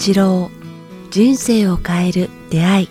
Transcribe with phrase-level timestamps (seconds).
[0.00, 0.50] 一郎
[1.10, 2.88] 人生を変える出会い。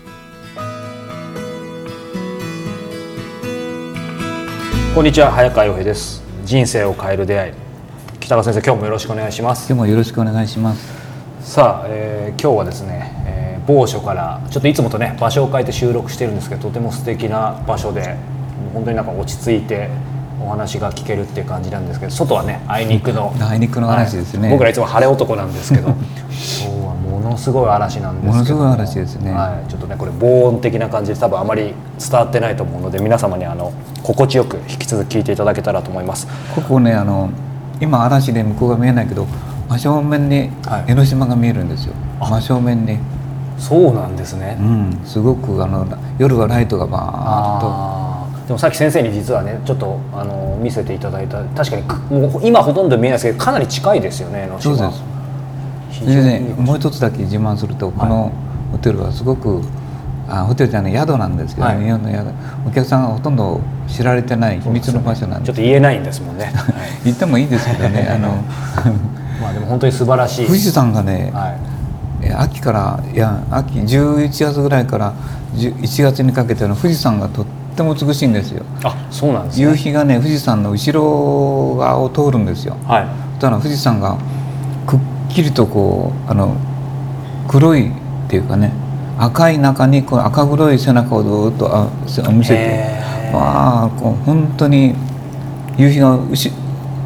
[4.94, 6.22] こんにちは早川洋平です。
[6.44, 7.52] 人生を変える出会い。
[8.20, 9.66] 北川先生今日もよろしくお願いします。
[9.66, 10.92] 今日もよろしくお願いします。
[11.40, 18.16] さあ、えー今日はですね、えー某所からちょっといつもとね場所を変えて収録してるんですけどとても素敵な場所で
[18.72, 19.90] 本当になんか落ち着いて
[20.42, 24.42] お話が聞けるっていう感じなんですけど外はねあいにくの あいにくの嵐ですね。
[24.42, 26.99] はい僕らいつも晴れ男なんですけど今日はも
[27.30, 28.32] のすごい嵐なんですけど。
[28.32, 29.32] ものすごい嵐ですね。
[29.32, 36.26] はい、ちょっとねこれ防音的な感じで多分あまり伝わってないと思うので皆様にあの心地よく引き続き聞いていただけたらと思います。
[36.54, 37.30] ここねあの
[37.80, 39.26] 今嵐で向こうが見えないけど
[39.68, 40.84] 真正面にはい。
[40.88, 42.98] 江ノ島が見えるんですよ、真正面に。
[43.58, 45.86] そうなんですね、うんすごくあの
[46.18, 48.46] 夜はライトがバーッと。
[48.46, 51.44] でもさっき先生に実はねちょっとあの見せていただいた。
[51.44, 54.76] 確かにくもう今ほとんど見えないですけどかなり近いですよね江ノ島。
[54.76, 55.02] そうです
[56.04, 58.32] ねもう一つだけ自慢するとこの
[58.72, 59.62] ホテルはすごく
[60.30, 61.82] あホテルじゃない宿なんですけど、はい。
[61.82, 62.28] 日本の宿。
[62.68, 65.46] お客さんがほとんど知られてない秘密の場所なんです。
[65.46, 66.74] ちょっと言えないんですもんね、 はい。
[67.04, 68.28] 言ってもいいですけどね あの
[69.42, 70.46] まあでも本当に素晴らしい。
[70.46, 71.56] 富士山がね、はい。
[72.22, 75.12] え秋からいや秋11月ぐらいから
[75.56, 78.62] 10 1月にかけての富士山がとっても美しいんですよ。
[78.84, 79.64] あそうなんですね。
[79.64, 82.76] 夕日がね富士山の後ろ側を通るんですよ。
[82.86, 83.06] はい。
[83.34, 84.16] そしたら富士山が
[85.30, 86.56] きりとこうあの
[87.48, 87.92] 黒いっ
[88.28, 88.72] ていうかね
[89.18, 93.36] 赤い中にこう赤黒い背中をずっとあせ見せてへー。
[93.36, 94.94] わあこう本当に
[95.76, 96.50] 夕日がうし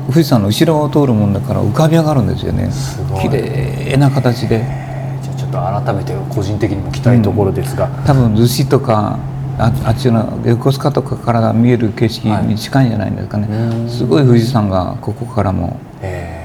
[0.07, 2.71] 富士山の後ろを通るもんだから浮かび上がるんですよね。
[3.23, 4.59] 綺麗な形で。
[5.23, 9.19] じゃあちょっと改めて個人的にも期待ところですが、多分逗子とか
[9.59, 13.89] ああっちの横須賀とかから見える景色に近いんじゃないですかね、うん。
[13.89, 16.44] すごい富士山がここからもえ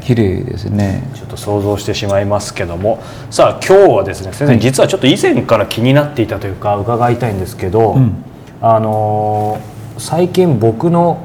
[0.00, 1.02] 綺麗ですね。
[1.12, 3.02] ーちょっと想像してしまいますけども。
[3.30, 4.60] さあ今日はですね先生、はい。
[4.60, 8.24] 実はちょっと以前から気になっていたというか伺いたいんですけど、うん。
[8.60, 11.18] あのー最近僕の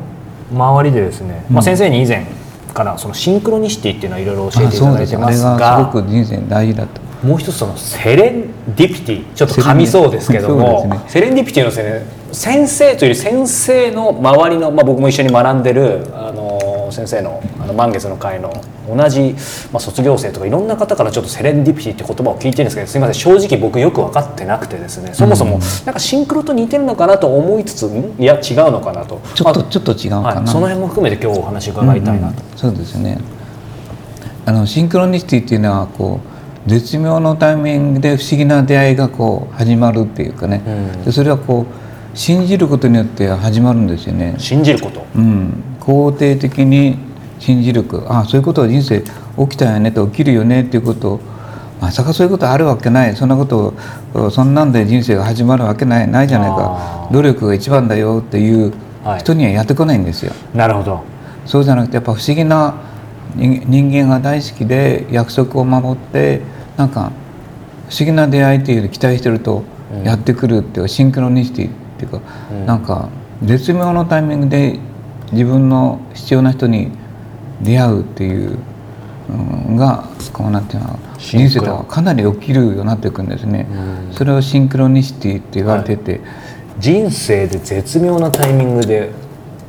[0.52, 2.26] 周りでですね、まあ、うん先生に以前
[2.74, 7.02] からそのシンクロニシティっていうのをいろいろ教えあていただいてますががすごく人生に大事だと。
[7.24, 11.00] もう一つそのセレンディピティちょっと噛みそうですけどもね。
[11.08, 16.06] セレンディピティのですね先生というより先生の周りの、まあ、僕も一緒に学んでる
[16.94, 18.54] 先生のあの満月の会の
[18.88, 19.36] 同じ、
[19.72, 29.22] まあ、卒業生とかいろんな方からちょっとセレンディピティって言葉を聞いてるんですけどすみません正直僕よく分かってなくてですねそもそもなんかシンクロと似てるのかなと思いつつんいや違うのかなと。
[29.36, 32.42] ちょっとまあちょっと違うかな、はい、その辺も含めて今日お話伺いたいなと。
[32.42, 33.18] うんうんそうですね。
[34.46, 36.20] あのシンクロニシティっていうのはこ
[36.68, 41.06] う絶妙のタイミングで不思議な出会いがこう始まるっていうかね、うん。
[41.06, 41.83] でそれはこう
[42.14, 44.36] 信じることによって始まるんですよね。
[44.38, 45.06] 信じること？
[45.16, 46.98] うん、肯定的に
[47.40, 49.08] 信じるああそういうことは人生起
[49.50, 51.14] きたよねと起きるよねっていうこと。
[51.14, 51.20] を
[51.82, 53.16] まさかそういうことあるわけない。
[53.16, 53.74] そんなこと
[54.14, 56.08] をそんなんで人生が始まるわけない。
[56.08, 57.14] ないじゃないあかー。
[57.14, 58.74] 努力が一番だよっていう
[59.04, 59.20] はい。
[59.20, 60.32] 人にはやってこないんですよ。
[60.54, 61.04] なるほど。
[61.46, 62.76] そうじゃなくてやっぱ不思議な
[63.36, 66.42] 人人間が大好きで約束を守って
[66.78, 67.12] なんか
[67.90, 69.64] 不思議な出会いっていうのを期待してると
[69.94, 70.04] うん。
[70.04, 71.70] やってくるっていうかシンクロニシティ
[72.06, 72.66] っていうか、うん。
[72.66, 73.10] なんか
[73.44, 74.80] 絶妙のタイミングで
[75.32, 76.92] 自分の必要な人に
[77.62, 78.58] 出会うっていう、
[79.30, 79.34] う
[79.72, 83.68] ん、がこうなっていうの人生ではかなり起きるようになっていくんですね。
[84.10, 84.14] うん。
[84.14, 86.22] それをシンクロニシティって言われてて、
[86.80, 89.12] 人生で絶妙なタイミングで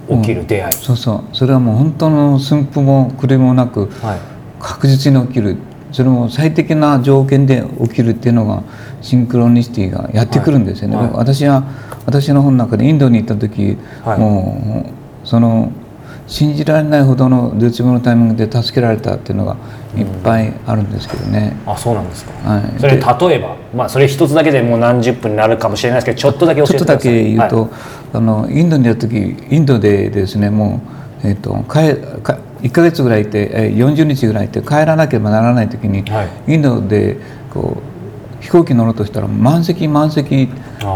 [0.09, 1.37] 起きる出会い、そうそう。
[1.37, 4.35] それはもう本当の寸法も狂いもなくはい。
[4.65, 5.59] 確実に起きる
[5.95, 8.65] それも最適な条件で起きるっていうのが
[9.01, 11.07] シンクロニシティがやってくるんですよね、はい。
[11.07, 11.63] はい私は
[12.05, 14.19] 私の本の中でインドに行った時、はい。
[14.19, 14.93] も
[15.25, 15.71] うその
[16.27, 19.57] 信じられないほどの絶妙のタイミングで助けられたっていうのが
[19.97, 22.81] いっぱいあるんですけどね、あそうなんですか、はい。
[22.81, 27.71] それで例えばまあそれ一つだけでもう何十分になるかもしれないですけどちょっとだけ教えちょってとだくださいけ言うと、はい。
[28.15, 30.81] あのインドにいた時インドでですねも
[31.23, 37.19] う、えっと帰か1ヶ月ぐらいいてえー40日ぐらいいて帰らなければならない時に、はいインドで
[37.53, 37.77] こ
[38.41, 40.53] う飛行機乗ろうとしたら満席満席フ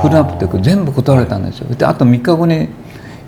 [0.09, 1.75] ルアップって全部断られたんですよ。
[1.75, 2.69] であと3日後に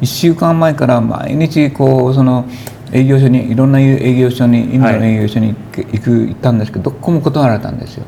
[0.03, 2.47] 1週間前から毎日こうその
[2.93, 8.05] 営業所にいろんな営業所にインドの営業所に行く行ったんですけどどこも断られたんですよ。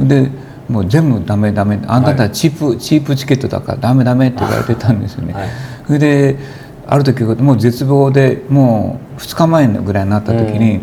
[0.00, 0.28] で
[0.68, 5.32] もう全部ダメダメあんたたちチープ、チープチケットだからダメダメって言われてたんですよね。
[5.32, 6.36] はいで
[6.86, 10.80] ある時もう絶望でもう2日前ぐらいになった時に、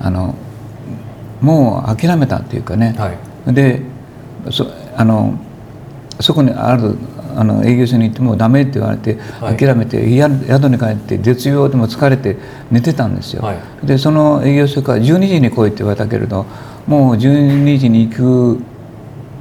[0.00, 0.34] あの
[1.40, 3.12] もう諦めたっていうかね、は
[3.50, 3.54] い。
[3.54, 3.82] で
[4.50, 4.66] そ
[4.96, 5.38] あの
[6.20, 6.96] そこにある
[7.36, 9.56] あの営業所に行ってもダメって言われて、はい。
[9.56, 12.36] 諦めてや宿に帰って絶望でも疲れて
[12.70, 13.86] 寝てたんですよ、はい。
[13.86, 16.46] でその営業所から12時に来いって言われたけれど
[16.86, 18.60] もう12時に行く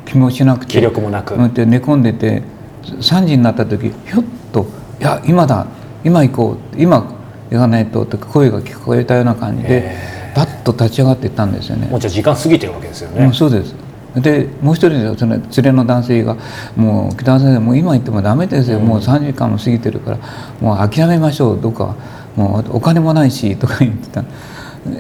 [0.06, 1.36] 気もしなくて気力もなく。
[1.36, 2.44] 寝込んでて
[2.84, 4.68] 3時になった時ひょっと
[5.00, 5.66] 「いや今だ
[6.06, 7.04] 今行こう今
[7.52, 9.98] 行かないと」って声が聞こえたような感じで
[10.36, 11.88] バッと立ち上がっていったんですよね。
[11.88, 12.00] もう。
[12.00, 13.26] じゃあ時間過ぎてるわけですよね。
[13.26, 13.76] うん、そうです。
[14.16, 16.38] でもう一人でその連れの男性が
[16.78, 20.18] 「もう北川先生もう今行ってもダメですよ、もう3時間も過ぎてるから
[20.62, 21.96] もう諦めましょうどうか
[22.38, 24.24] もうお金もないし」とか言ってた。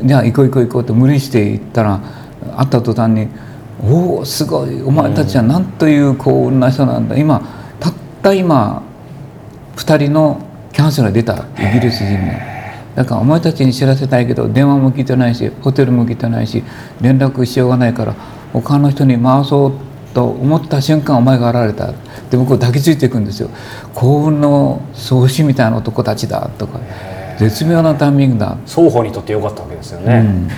[0.04, 2.00] じゃあ行こう行こう行こうって無理して行ったら
[2.58, 3.28] 会った途端に
[3.88, 7.16] 「おおすごいお前たちはなんという幸運な人なんだ。
[7.18, 7.42] 今
[7.80, 8.82] たった今
[9.78, 10.40] 2人の
[10.76, 12.34] キャンセルが出たイギリス人の。
[12.96, 16.64] だからお前たちに知らせたいけど電話も聞いてないしホテルも聞いてないし
[17.02, 18.14] 連絡しようがないから
[18.54, 19.74] 他の人に回そう
[20.14, 21.94] と思った瞬間お前が現れた。
[22.30, 23.50] で僕抱きついていくんですよ。
[23.94, 26.80] 幸運の創始みたいな男たちだとか。
[27.38, 30.50] 絶妙なタイミングだ、双方にとってよかったわけですよね、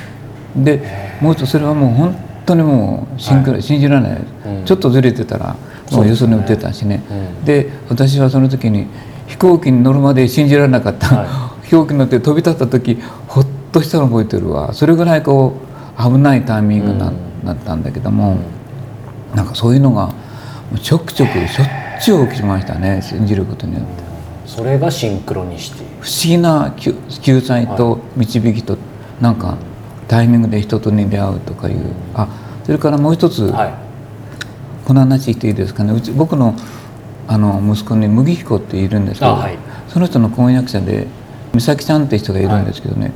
[0.55, 0.79] うん、で
[1.19, 2.15] もう一つそれはもう本
[2.45, 4.65] 当にもうシンクロ、信じられない、うん。
[4.65, 5.55] ちょっとずれてたら
[5.91, 7.01] もうよそに売ってたしね。
[7.09, 7.45] うん。
[7.45, 8.87] で私はその時に
[9.27, 12.97] 飛行機に乗るまで信じられなかった、は飛行機に乗って飛び立った時
[13.27, 14.73] ほっとしたの覚えてるわ。
[14.73, 15.53] それぐらいこ
[15.97, 17.45] う危ないタイミングな、うん。
[17.45, 18.37] だったんだけども、
[19.35, 20.11] なんかそういうのが
[20.81, 21.67] ちょくちょくしょっ
[22.01, 23.89] ちゅう起きましたね信じることによって。
[24.45, 25.85] それがシンクロニシティ。
[26.01, 28.77] 不思議な救救済と導きと
[29.21, 29.57] なんか
[30.07, 31.93] タイミングで人とに出会うとかいう。
[32.15, 32.27] あ
[32.65, 33.73] それからもう一つ、はい。
[34.85, 35.93] この話していいですかね。
[35.93, 36.53] うち僕の
[37.27, 39.57] あの息子に麦彦っているんですけど、あはい。
[39.89, 41.07] その人の婚約者で
[41.53, 43.11] 美咲さんって人がいるんですけどね、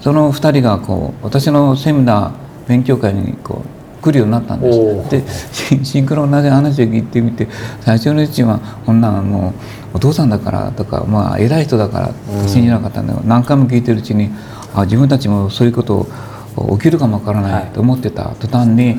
[0.00, 3.62] その2人がこう私のセミナー勉強会にこ
[4.00, 5.10] う来るようになったんです。
[5.10, 7.48] でシシンクロなぜ話を聞いてみて
[7.80, 9.54] 最初のうちはこんなんも
[9.94, 14.30] うお父さんだからとかまあ偉い人だから信じなかったんだけど、何回も聞いてるうちに
[14.74, 16.06] あ自分たちもそういうこと
[16.72, 18.98] 起きるかもわからはないいと思ってた途端に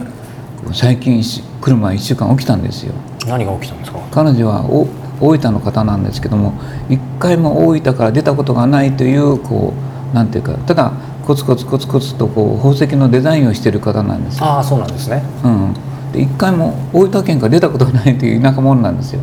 [0.74, 2.94] 最近し来る前1週間起きたんですよ
[3.28, 4.00] 何が起きたんですか？
[4.12, 4.88] 彼女はお
[5.20, 6.54] 大分の方なんですけども
[6.90, 9.74] 一回も大分から出たことがないというこ
[10.12, 10.92] うなんていうかただ
[11.26, 15.24] コツコツコツコツとこう宝石のデザインをしてる方なんですよ、ああそうなんですね。
[15.44, 15.74] うん、
[16.12, 19.22] で一回も大分県から出たことがないという田舎者なんですよ。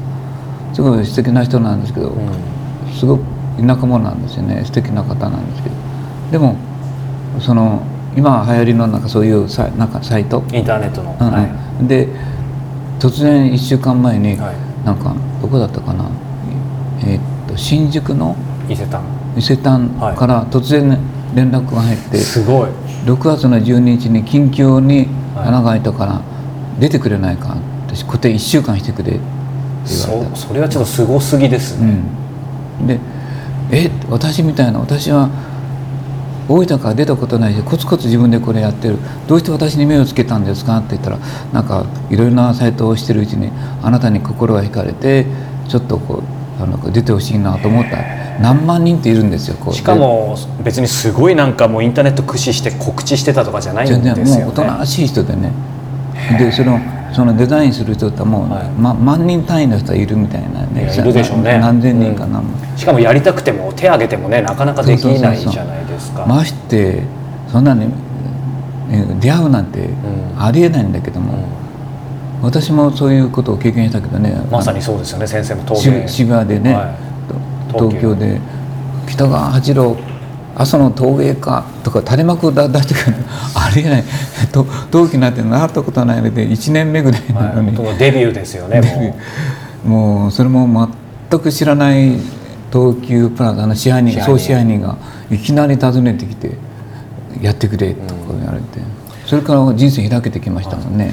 [0.74, 2.30] すごい素敵な人なんですけど、うん。
[2.92, 3.24] すごく
[3.60, 4.62] 田舎者なんですよね。
[4.64, 5.74] 素敵な方なんですけど。
[6.32, 6.56] でも
[7.40, 7.82] その
[8.16, 11.32] 今流行りのなんかそういうさなんかサイト、インターネットの、うんうん。
[11.32, 11.86] はい。
[11.86, 12.08] で
[13.02, 14.86] 突然1週間前に、はい。
[14.86, 16.08] なんかどこだったかな？
[17.04, 18.36] えーっと新宿の？
[18.68, 19.02] 伊勢丹。
[19.36, 20.96] 伊勢丹から突然
[21.34, 22.68] 連絡が入って、すごい。
[23.04, 25.48] 6月の12日に緊急にはい。
[25.48, 26.22] 穴が開いたから
[26.78, 27.56] 出てくれないか
[27.88, 29.20] 私固定1週間してくれって
[30.06, 30.36] 言われた。
[30.36, 31.96] そそれはちょっとすごすぎですね、
[32.80, 33.00] うん、で
[33.72, 33.90] 「え？
[34.10, 35.28] 私みたいな私は
[36.48, 38.98] 大分から出たことないしコツコツ自分でこれやってる。
[39.28, 41.18] どうして私に目をつけたんですか?」って言ったら
[41.52, 43.50] なんかいろいろなサイトをしてるうちに
[43.82, 45.26] あなたに心が惹かれて
[45.68, 46.22] ちょっとこ
[46.60, 47.98] うあの出てほしいなと思った。
[48.40, 49.74] 何万人っているんですよこう。
[49.74, 54.44] しかも別にすごいなんかもうインターネット駆使して告知してたとかじゃないんですよね。
[54.44, 55.52] もうおとなしい人でね。
[56.38, 56.80] でその
[57.12, 58.68] そのデザインする人ってもう、はい。
[58.70, 60.92] ま、万人単位の人がいるみたいなね。
[60.94, 61.58] いるでしょうね。
[61.58, 62.42] 何千人かな、
[62.76, 66.24] しかもやりたくても手挙げてもねなかなかできないじゃないですか。
[66.26, 67.02] まして
[67.50, 67.86] そんなに
[68.90, 69.90] え出会うなんてん。
[70.38, 71.34] ありえないんだけども、
[72.42, 75.26] 私もそういうことを経験したけどねまさにそうですよね。
[75.26, 76.94] 先生も当渋然渋谷でね、は
[77.68, 77.72] い。
[77.72, 78.40] と東京で
[79.06, 79.96] 北川八郎
[80.54, 83.16] 阿蘇の陶芸家とか垂れ幕だ出してくる
[83.54, 84.04] ありえない。
[84.52, 88.80] と同期なんて習ったことないので1年目ぐらいなのに、はい、デビューですよね
[89.84, 90.88] ももうそれも
[91.30, 92.18] 全く知らない
[92.72, 94.96] 東急プラザの支配人総支配人が
[95.30, 96.52] いきなり訪ねてきて
[97.40, 98.80] 「やってくれ」とか言われて、
[99.26, 101.12] それから人生開けてきましたもんね。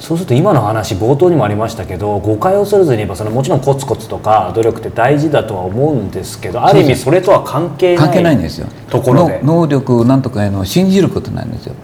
[0.00, 8.66] うそうすると今の話冒頭にもありましたけど誤解を恐れずに言えばそのもちろんコツコツとか努力って大事だとは思うんですけどある意味それとは関係ない関係ないんですよ。
[8.88, 9.40] ところで。
[9.42, 11.74] の能力なんとかいうのを信じることなんですよ、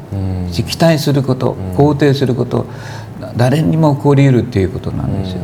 [0.51, 2.67] 期待すること肯定すること
[3.37, 5.39] 誰にも起こり得るっていうことなんですよ、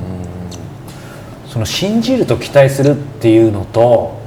[1.48, 4.20] その信じると期待するっていうのと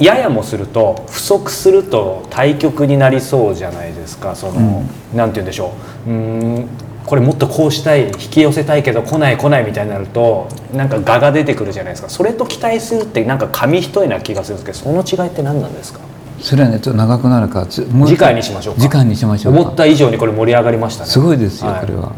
[0.00, 4.34] ややもすると不足すると対極になりそうじゃないですか。
[4.34, 4.82] その、
[5.14, 5.72] なんて言うんでしょ
[6.06, 6.10] う。
[6.10, 6.16] うー
[6.60, 6.68] ん
[7.08, 12.10] これもっとこうしたい引き寄せたいけど来ない来ないみたいになるとなんか我が出てくるじゃないですか。
[12.10, 16.00] それと期待するってなんか紙一重な気がするんですけどその違いって何なんですか？
[16.40, 18.82] それはねちょっと長くなるから次回にしましょうか。
[18.82, 19.60] 次回にしましょうか。
[19.60, 21.10] 思った以上にこれ盛り上がりましたね。
[21.10, 21.80] すごいですよ、はい。
[21.80, 22.12] これは。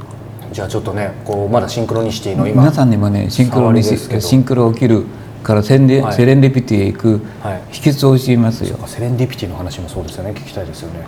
[0.52, 2.62] じゃあちょっとねこうまだシンクロニシティの今。
[2.62, 4.20] 皆さんにもねシンクロに触りですけど。
[4.20, 5.06] シンクロ起きる
[5.44, 6.14] からセンデ、はい。
[6.14, 7.62] セレンディピティへ行くはい。
[7.70, 10.32] 秘訣を教えますよ、セレンディピティの話もそうですよね。
[10.32, 11.06] 聞きたいですよね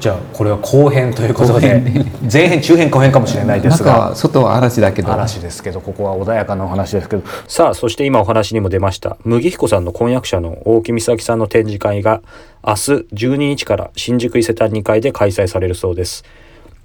[0.00, 1.82] じゃあこれは後編ということで。
[2.30, 3.92] 前編中編後編かもしれないですが。
[3.92, 5.12] 中は外は嵐だけど。
[5.12, 7.22] 嵐ですけどここは穏やかなお話ですけど。
[7.48, 12.22] さあそして今お話にも出ました麦彦さんの婚約者の大木美咲さんの展示会が
[12.66, 12.78] 明日
[13.12, 16.24] 12日から新宿伊勢丹2階で開催されるそうです。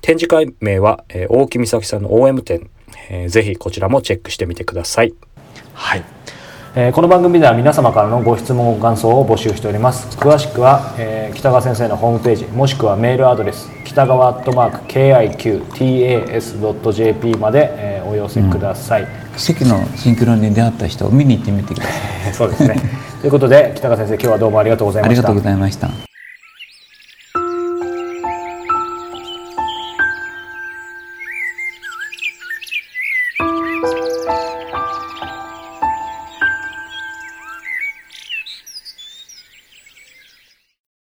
[0.01, 2.69] 展示会名は、えー大木美咲さんの OM 展、
[3.09, 5.13] えーぜひこちらもチェックしてみてください。
[5.73, 6.03] はい、
[6.73, 10.07] えーこの番組では皆様からのご質問ご感想を募集しております。
[10.17, 14.85] 詳しくは、えー北川先生のホームページもしくはメールアドレス北川アットマーク
[15.79, 22.33] KIQTAS.jp まで、えーお寄せください、奇跡のシンクロに出会った人を見に行ってみてください。
[22.33, 22.75] そうですね。
[23.21, 25.19] ということで北川先生今日はどうもありがとうございました。
[25.19, 26.10] ありがとうございました